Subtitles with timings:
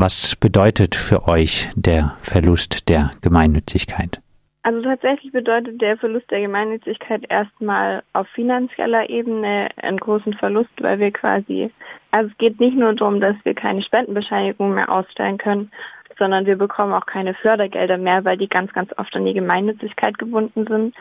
[0.00, 4.20] Was bedeutet für euch der Verlust der Gemeinnützigkeit?
[4.62, 11.00] Also tatsächlich bedeutet der Verlust der Gemeinnützigkeit erstmal auf finanzieller Ebene einen großen Verlust, weil
[11.00, 11.72] wir quasi,
[12.12, 15.72] also es geht nicht nur darum, dass wir keine Spendenbescheinigung mehr ausstellen können,
[16.16, 20.16] sondern wir bekommen auch keine Fördergelder mehr, weil die ganz, ganz oft an die Gemeinnützigkeit
[20.16, 20.94] gebunden sind.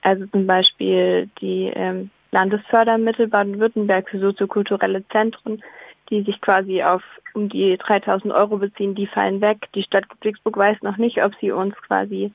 [0.00, 5.62] Also zum Beispiel die ähm, Landesfördermittel Baden-Württemberg für soziokulturelle Zentren,
[6.10, 7.02] die sich quasi auf
[7.34, 9.68] um die 3000 Euro beziehen, die fallen weg.
[9.74, 12.32] Die Stadt Ludwigsburg weiß noch nicht, ob sie uns quasi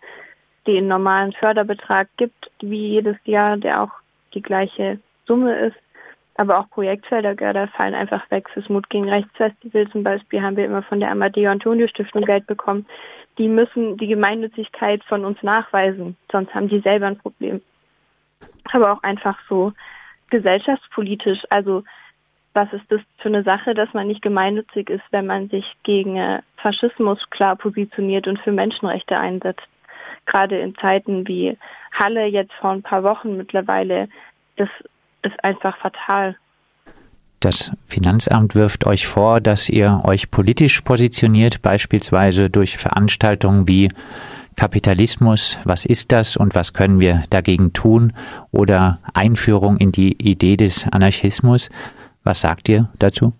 [0.68, 3.92] den normalen Förderbetrag gibt, wie jedes Jahr, der auch
[4.34, 5.78] die gleiche Summe ist.
[6.36, 8.50] Aber auch Projektfördergelder fallen einfach weg.
[8.50, 12.48] Fürs Mut gegen Rechtsfestival zum Beispiel haben wir immer von der Amadeo Antonio Stiftung Geld
[12.48, 12.88] bekommen.
[13.38, 17.62] Die müssen die Gemeinnützigkeit von uns nachweisen, sonst haben die selber ein Problem.
[18.72, 19.74] Aber auch einfach so
[20.30, 21.40] gesellschaftspolitisch.
[21.50, 21.84] Also
[22.54, 26.18] was ist das für eine Sache, dass man nicht gemeinnützig ist, wenn man sich gegen
[26.18, 29.68] äh, Faschismus klar positioniert und für Menschenrechte einsetzt?
[30.26, 31.58] Gerade in Zeiten wie
[31.92, 34.08] Halle jetzt vor ein paar Wochen mittlerweile,
[34.56, 34.70] das
[35.24, 36.36] ist einfach fatal.
[37.40, 43.90] Das Finanzamt wirft euch vor, dass ihr euch politisch positioniert, beispielsweise durch Veranstaltungen wie
[44.56, 48.14] Kapitalismus, was ist das und was können wir dagegen tun
[48.52, 51.70] oder Einführung in die Idee des Anarchismus.
[52.24, 53.34] Was sagt ihr dazu?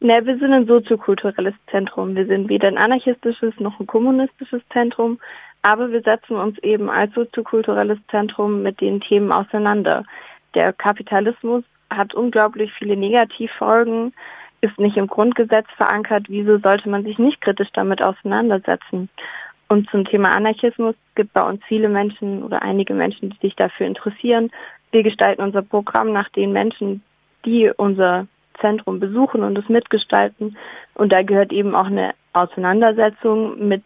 [0.00, 2.16] Na, wir sind ein soziokulturelles Zentrum.
[2.16, 5.20] Wir sind weder ein anarchistisches noch ein kommunistisches Zentrum,
[5.62, 10.04] aber wir setzen uns eben als soziokulturelles Zentrum mit den Themen auseinander.
[10.54, 14.12] Der Kapitalismus hat unglaublich viele Negativfolgen,
[14.60, 16.26] ist nicht im Grundgesetz verankert.
[16.28, 19.08] Wieso sollte man sich nicht kritisch damit auseinandersetzen?
[19.68, 23.86] Und zum Thema Anarchismus gibt bei uns viele Menschen oder einige Menschen, die sich dafür
[23.86, 24.50] interessieren.
[24.90, 27.02] Wir gestalten unser Programm nach den Menschen,
[27.44, 28.26] die unser
[28.60, 30.56] Zentrum besuchen und es mitgestalten.
[30.94, 33.82] Und da gehört eben auch eine Auseinandersetzung mit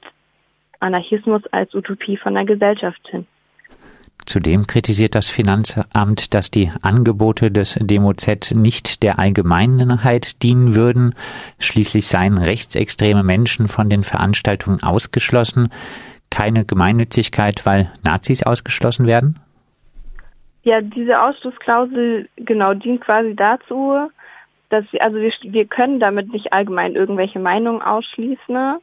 [0.81, 3.27] Anarchismus als Utopie von der Gesellschaft hin.
[4.27, 11.15] Zudem kritisiert das Finanzamt, dass die Angebote des DemoZ nicht der Allgemeinheit dienen würden.
[11.61, 15.69] Schließlich seien rechtsextreme Menschen von den Veranstaltungen ausgeschlossen.
[16.29, 19.39] Keine Gemeinnützigkeit, weil Nazis ausgeschlossen werden?
[20.67, 24.11] Ja, diese Ausschlussklausel genau dient quasi dazu,
[24.69, 28.79] dass wir, also wir, wir können damit nicht allgemein irgendwelche Meinungen ausschließen,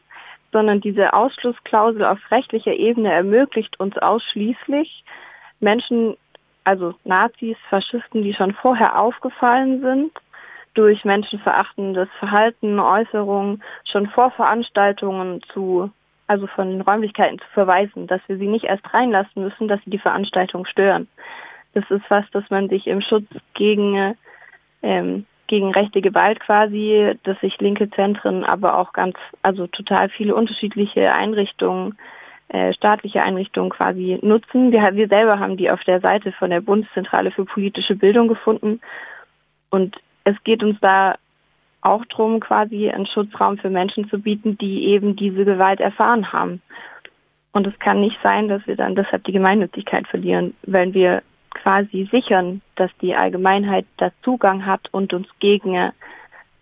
[0.54, 5.04] sondern diese Ausschlussklausel auf rechtlicher Ebene ermöglicht uns ausschließlich
[5.60, 6.16] Menschen,
[6.64, 10.14] also Nazis, Faschisten, die schon vorher aufgefallen sind,
[10.76, 13.62] durch menschenverachtendes Verhalten, Äußerungen,
[13.92, 15.92] schon vor Veranstaltungen zu,
[16.28, 20.00] also von Räumlichkeiten zu verweisen, dass wir sie nicht erst reinlassen müssen, dass sie die
[20.00, 21.10] Veranstaltung stören.
[21.74, 24.16] Das ist was, dass man sich im Schutz gegen,
[24.82, 30.36] ähm, gegen rechte Gewalt quasi, dass sich linke Zentren, aber auch ganz, also total viele
[30.36, 31.98] unterschiedliche Einrichtungen,
[32.50, 34.72] äh, staatliche Einrichtungen quasi nutzen.
[34.72, 38.80] Wir, wir selber haben die auf der Seite von der Bundeszentrale für politische Bildung gefunden.
[39.72, 41.16] Und es geht uns da
[41.82, 46.62] auch darum, quasi einen Schutzraum für Menschen zu bieten, die eben diese Gewalt erfahren haben.
[47.52, 51.22] Und es kann nicht sein, dass wir dann deshalb die Gemeinnützigkeit verlieren, wenn wir
[51.53, 55.91] quasi sichern, dass die Allgemeinheit da Zugang hat und uns gegen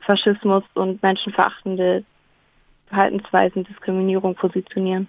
[0.01, 2.03] Faschismus und menschenverachtende
[2.87, 5.07] Verhaltensweisen, Diskriminierung positionieren.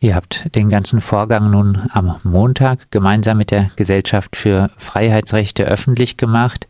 [0.00, 6.16] Ihr habt den ganzen Vorgang nun am Montag gemeinsam mit der Gesellschaft für Freiheitsrechte öffentlich
[6.16, 6.68] gemacht.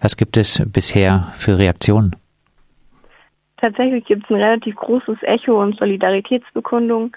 [0.00, 2.14] Was gibt es bisher für Reaktionen?
[3.56, 7.16] Tatsächlich gibt es ein relativ großes Echo und Solidaritätsbekundung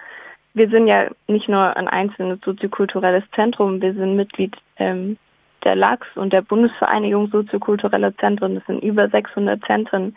[0.53, 5.17] wir sind ja nicht nur ein einzelnes soziokulturelles Zentrum, wir sind Mitglied ähm,
[5.63, 8.55] der LAX und der Bundesvereinigung soziokultureller Zentren.
[8.55, 10.15] Das sind über 600 Zentren,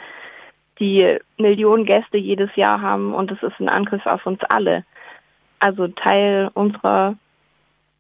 [0.80, 4.84] die Millionen Gäste jedes Jahr haben und es ist ein Angriff auf uns alle.
[5.60, 7.16] Also Teil unserer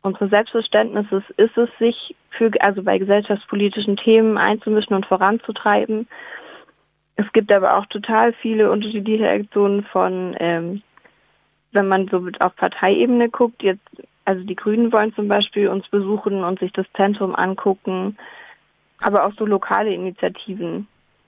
[0.02, 6.06] unseres Selbstverständnisses ist es, sich für, also bei gesellschaftspolitischen Themen einzumischen und voranzutreiben.
[7.16, 10.82] Es gibt aber auch total viele unterschiedliche Aktionen von ähm,
[11.74, 13.84] wenn man so auf Parteiebene guckt, jetzt,
[14.24, 18.16] also die Grünen wollen zum Beispiel uns besuchen und sich das Zentrum angucken,
[19.00, 20.86] aber auch so lokale Initiativen.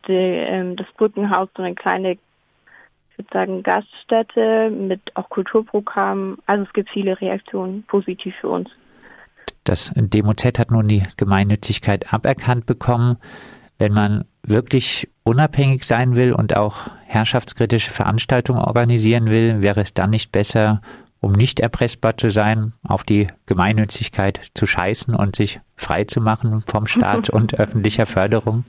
[0.09, 6.39] Die, ähm, das Brückenhaus, so eine kleine, ich würde sagen, Gaststätte mit auch Kulturprogrammen.
[6.47, 8.71] Also es gibt viele Reaktionen positiv für uns.
[9.65, 13.19] Das DemoZ hat nun die Gemeinnützigkeit aberkannt bekommen.
[13.79, 20.11] Wenn man wirklich unabhängig sein will und auch herrschaftskritische Veranstaltungen organisieren will, wäre es dann
[20.11, 20.81] nicht besser,
[21.20, 26.62] um nicht erpressbar zu sein, auf die Gemeinnützigkeit zu scheißen und sich frei zu machen
[26.67, 28.64] vom Staat und öffentlicher Förderung.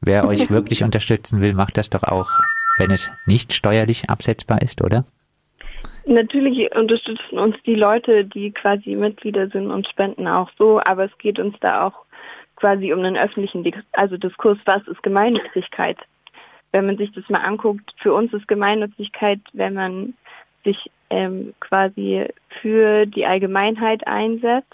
[0.00, 2.30] Wer euch wirklich unterstützen will, macht das doch auch
[2.78, 5.04] wenn es nicht steuerlich absetzbar ist, oder?
[6.06, 11.18] Natürlich unterstützen uns die Leute, die quasi Mitglieder sind und spenden auch so, aber es
[11.18, 12.03] geht uns da auch
[12.64, 13.62] quasi um einen öffentlichen
[13.92, 15.98] also Diskurs, was ist Gemeinnützigkeit?
[16.72, 20.14] Wenn man sich das mal anguckt, für uns ist Gemeinnützigkeit, wenn man
[20.64, 22.26] sich ähm, quasi
[22.62, 24.72] für die Allgemeinheit einsetzt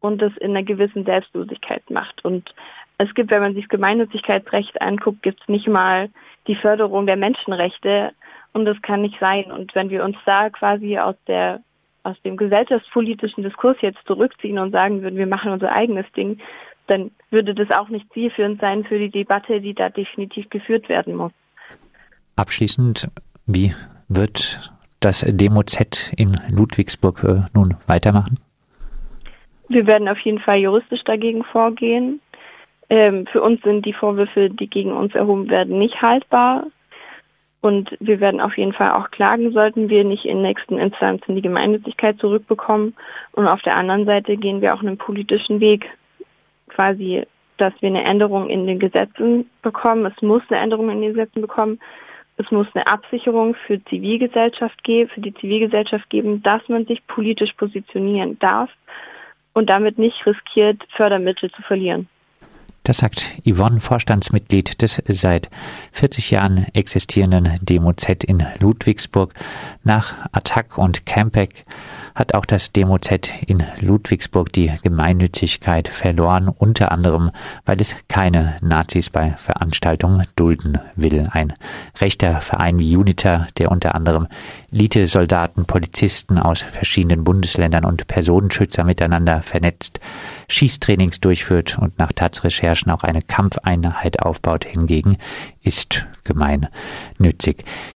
[0.00, 2.24] und das in einer gewissen Selbstlosigkeit macht.
[2.24, 2.54] Und
[2.96, 6.08] es gibt, wenn man sich Gemeinnützigkeitsrecht anguckt, gibt es nicht mal
[6.46, 8.12] die Förderung der Menschenrechte
[8.54, 9.52] und das kann nicht sein.
[9.52, 11.60] Und wenn wir uns da quasi aus der
[12.02, 16.38] aus dem gesellschaftspolitischen Diskurs jetzt zurückziehen und sagen würden, wir machen unser eigenes Ding,
[16.86, 21.14] dann würde das auch nicht zielführend sein für die Debatte, die da definitiv geführt werden
[21.14, 21.32] muss.
[22.36, 23.08] Abschließend,
[23.46, 23.74] wie
[24.08, 28.38] wird das Demo-Z in Ludwigsburg äh, nun weitermachen?
[29.68, 32.20] Wir werden auf jeden Fall juristisch dagegen vorgehen.
[32.88, 36.66] Ähm, für uns sind die Vorwürfe, die gegen uns erhoben werden, nicht haltbar.
[37.60, 41.42] Und wir werden auf jeden Fall auch klagen, sollten wir nicht in nächsten Instanzen die
[41.42, 42.94] Gemeinnützigkeit zurückbekommen.
[43.32, 45.86] Und auf der anderen Seite gehen wir auch einen politischen Weg,
[46.68, 47.24] quasi,
[47.58, 50.06] dass wir eine Änderung in den Gesetzen bekommen.
[50.06, 51.78] Es muss eine Änderung in den Gesetzen bekommen.
[52.38, 57.52] Es muss eine Absicherung für Zivilgesellschaft geben, für die Zivilgesellschaft geben, dass man sich politisch
[57.52, 58.70] positionieren darf
[59.52, 62.08] und damit nicht riskiert, Fördermittel zu verlieren.
[62.90, 65.48] Das sagt Yvonne, Vorstandsmitglied des seit
[65.92, 69.32] 40 Jahren existierenden Demo-Z in Ludwigsburg.
[69.84, 71.66] Nach Attac und Campec
[72.14, 77.30] hat auch das Demo-Z in Ludwigsburg die Gemeinnützigkeit verloren, unter anderem,
[77.64, 81.28] weil es keine Nazis bei Veranstaltungen dulden will.
[81.30, 81.52] Ein
[82.00, 84.28] rechter Verein wie UNITA, der unter anderem
[84.72, 90.00] Elite-Soldaten, Polizisten aus verschiedenen Bundesländern und Personenschützer miteinander vernetzt,
[90.48, 95.16] Schießtrainings durchführt und nach Taz-Recherchen auch eine Kampfeinheit aufbaut, hingegen
[95.62, 97.64] ist gemeinnützig.